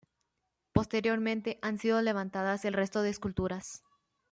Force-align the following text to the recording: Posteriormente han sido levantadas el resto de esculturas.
Posteriormente 0.73 1.59
han 1.61 1.77
sido 1.77 2.01
levantadas 2.01 2.65
el 2.65 2.73
resto 2.73 3.03
de 3.03 3.11
esculturas. 3.11 3.83